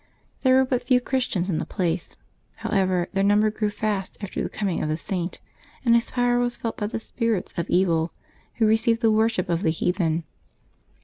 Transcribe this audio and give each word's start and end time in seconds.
There 0.41 0.55
were 0.55 0.65
but 0.65 0.81
few 0.81 0.99
Christians 0.99 1.47
in 1.47 1.59
the 1.59 1.63
place. 1.63 2.17
However, 2.55 3.07
their 3.13 3.23
num 3.23 3.41
ber 3.41 3.51
grew 3.51 3.69
fast 3.69 4.17
after 4.19 4.41
the 4.41 4.49
coming 4.49 4.81
of 4.81 4.89
the 4.89 4.97
Saint; 4.97 5.39
and 5.85 5.93
his 5.93 6.09
power 6.09 6.39
was 6.39 6.57
felt 6.57 6.77
by 6.77 6.87
the 6.87 6.99
spirits 6.99 7.53
of 7.55 7.69
evil, 7.69 8.11
who 8.55 8.65
received 8.65 9.01
the 9.01 9.11
worship 9.11 9.47
of 9.47 9.61
the 9.61 9.69
heathen. 9.69 10.23